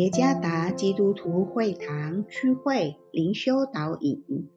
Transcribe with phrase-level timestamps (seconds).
[0.00, 4.48] 耶加达基督徒会堂区会灵修导引，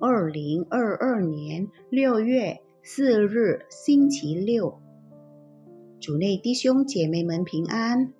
[0.00, 4.80] 二零二二年六月四日星期六，
[6.00, 8.12] 主内弟兄姐妹们平安。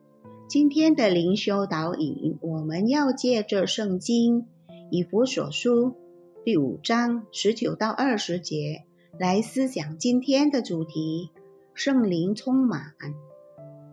[0.46, 4.46] 今天的灵修导引，我们要借着圣经
[4.92, 5.96] 以弗所书
[6.44, 8.84] 第五章十九到二十节
[9.18, 11.30] 来思想今天的主题：
[11.74, 12.94] 圣灵充满。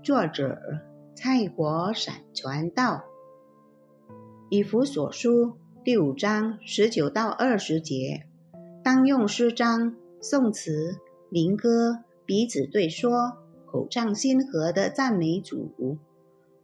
[0.04, 0.60] 作者。
[1.18, 3.06] 蔡国闪传道，
[4.50, 8.28] 以弗所书第五章十九到二十节，
[8.84, 10.98] 当用诗章、颂词、
[11.30, 15.98] 灵歌彼此对说，口唱心和的赞美主。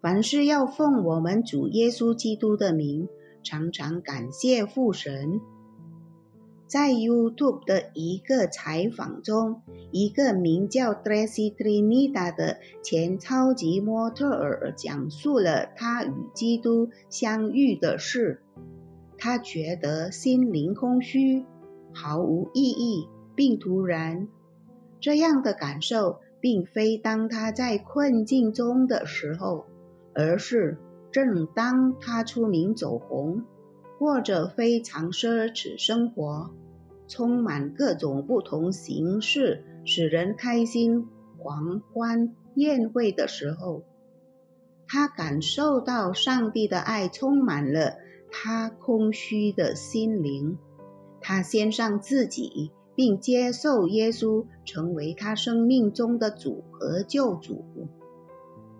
[0.01, 3.07] 凡事要奉我们主耶稣基督的名，
[3.41, 5.39] 常常感谢父神。
[6.71, 18.41] 在 YouTube 的一个采访中，一个名叫 Tracy Trinidad 的前超级模特儿讲述了他与基督相遇的事。
[19.17, 21.45] 他觉得心灵空虚，
[21.91, 24.29] 毫无意义，并突然，
[25.01, 29.65] 这样的感受并非当他在困境中的时候，
[30.15, 30.77] 而是
[31.11, 33.43] 正当他出名走红，
[34.01, 36.49] 过着非常奢侈生活。
[37.07, 41.07] 充满各种不同形式使人开心
[41.37, 43.83] 狂欢宴会的时候，
[44.87, 47.97] 他感受到上帝的爱充满了
[48.31, 50.57] 他空虚的心灵。
[51.19, 57.63] 他献上自己，并接受耶稣成为他生命中的主和救主。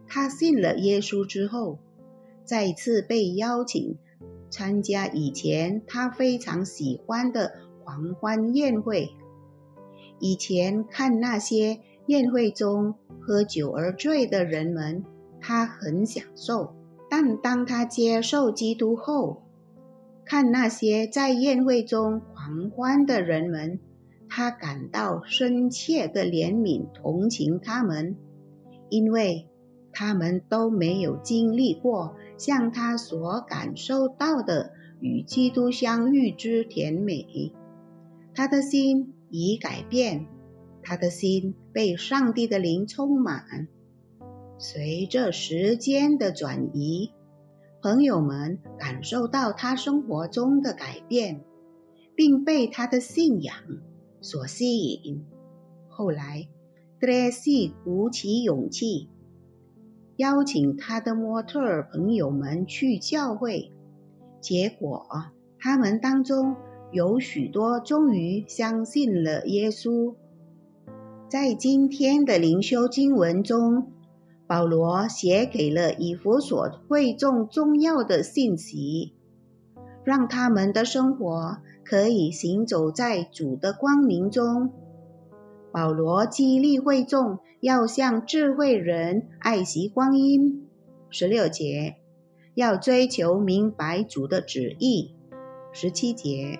[0.07, 1.77] 他信了耶稣之后，
[2.43, 3.99] 再次被邀请
[4.51, 7.51] 参加以前他非常喜欢的。
[7.83, 9.09] 狂欢宴会，
[10.19, 15.03] 以前看那些宴会中喝酒而醉的人们，
[15.41, 16.75] 他很享受；
[17.09, 19.41] 但当他接受基督后，
[20.23, 23.79] 看那些在宴会中狂欢的人们，
[24.29, 28.15] 他感到深切的怜悯同情他们，
[28.89, 29.47] 因为
[29.91, 37.53] 他们都没有经历过像他所感受到的与基督相遇之甜美。
[38.33, 40.25] 他的心已改变，
[40.81, 43.67] 他的心被上帝的灵充满。
[44.57, 47.11] 随着时间的转移，
[47.79, 51.43] 朋友们感受到他生活中的改变，
[52.15, 53.53] 并被他的信仰
[54.19, 55.23] 所吸引。
[55.89, 56.47] 后来，
[56.99, 59.09] 德雷西鼓起勇气，
[60.21, 63.71] 邀请他的模特儿朋友们去教会，
[64.39, 65.07] 结果
[65.57, 66.55] 他们当中。
[66.93, 70.13] 有许多终于相信了耶稣。
[71.29, 73.87] 在今天的灵修经文中，
[74.45, 79.13] 保罗写给了以弗所会众重要的信息，
[80.03, 84.71] 让他们的生活可以行走在主的光明中。
[85.71, 90.67] 保罗激励会众要像智慧人爱惜光阴。
[91.09, 91.95] 十六节
[92.55, 95.15] 要追求明白主的旨意。
[95.71, 96.59] 十七节。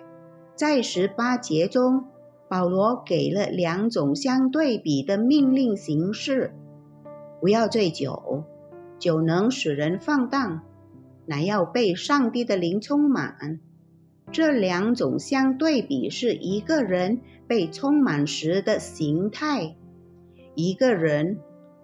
[0.54, 2.06] 在十八节中，
[2.48, 6.54] 保罗给了两种相对比的命令形式：
[7.40, 8.44] 不要醉酒，
[9.00, 10.60] 酒能使人放荡；
[11.26, 13.60] 乃要被上帝的灵充满。
[14.32, 19.76] 这两种相对比是一个人被充满时的形态。
[20.56, 21.40] 一个人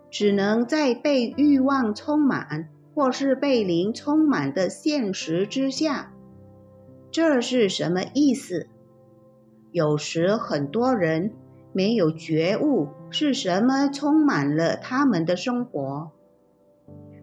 [0.09, 6.13] 只能在被欲望充满或是被灵充满的现实之下。
[7.11, 8.67] 这是什么意思？
[9.71, 11.31] 有时很多人
[11.73, 16.11] 没有觉悟是什么充满了他们的生活。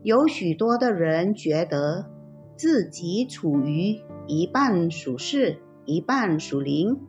[0.02, 2.10] 有许多的人觉得
[2.56, 7.00] 自己处于一半属世、一半属灵。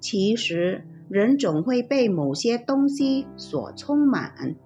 [0.00, 4.56] 其实，人总会被某些东西所充满。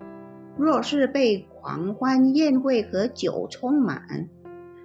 [0.56, 4.28] 若是被狂欢宴会和酒充满，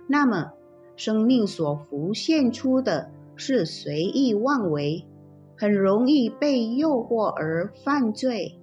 [0.07, 0.51] 那么。
[0.95, 5.05] 生命所浮现出的是随意妄为，
[5.55, 8.57] 很容易被诱惑而犯罪。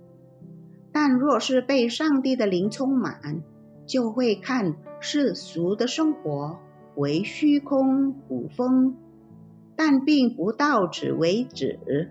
[0.90, 3.44] 但若是被上帝的灵充满，
[3.86, 6.58] 就会看世俗的生活
[6.96, 8.96] 为虚空古风。
[9.76, 12.10] 但并不到此为止，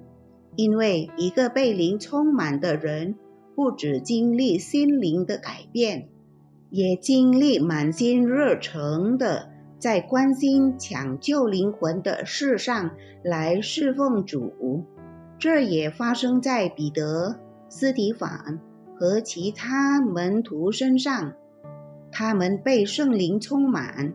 [0.55, 3.15] 因为一个被灵充满的人，
[3.55, 6.09] 不只经历心灵的改变，
[6.69, 9.49] 也经历满心热诚的。
[9.79, 12.91] 在关心抢救灵魂的事上
[13.21, 14.83] 来侍奉主，
[15.37, 17.35] 这也发生在彼得、
[17.67, 18.61] 斯提凡
[18.95, 21.33] 和其他门徒身上。
[22.13, 24.13] 他们被圣灵充满，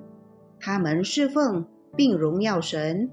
[0.61, 1.67] 他们侍奉
[1.97, 3.11] 并荣耀神。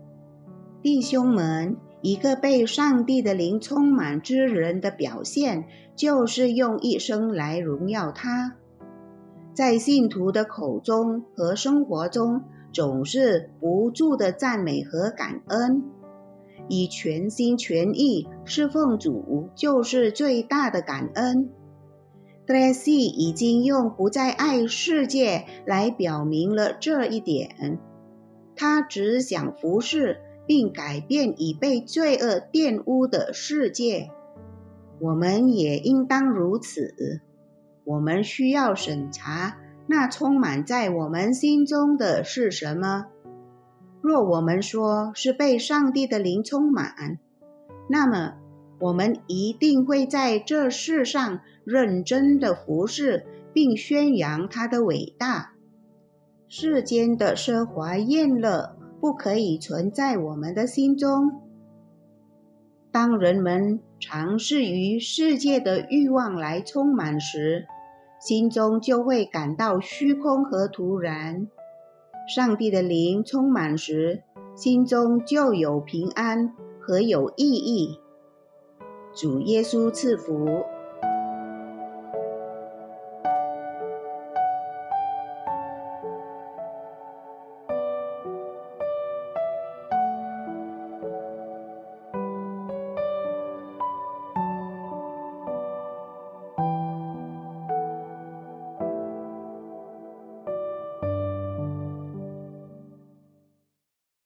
[0.81, 5.65] 弟兄们，一个被上帝的灵充满之人的表现，
[5.95, 8.55] 就是用一生来荣耀他。
[9.53, 12.43] 在信徒的口中和生活中，
[12.73, 15.81] 总是不住的赞美和感恩，
[16.67, 21.49] 以全心全意侍奉主，就是最大的感恩。
[22.47, 27.79] D r e s s y 已经用不再爱世界来表明了这一点。
[28.55, 34.11] 他只想服侍并改变已被罪恶玷污的世界。
[34.99, 37.21] 我们也应当如此。
[37.83, 39.57] 我们需要审查
[39.87, 43.07] 那充满在我们心中的是什么。
[44.01, 47.19] 若我们说是被上帝的灵充满，
[47.89, 48.35] 那么
[48.79, 55.53] 我们一定会在这世上认真的服侍，并宣扬他的伟大。
[56.47, 61.41] 世间的奢华宴乐不可以存在我们的心中。
[62.91, 67.65] 当人们尝试于世界的欲望来充满时，
[68.21, 71.47] 心中就会感到虚空和突然。
[72.27, 74.23] 上帝的灵充满时，
[74.55, 77.99] 心中就有平安和有意义。
[79.15, 80.65] 主耶稣赐福。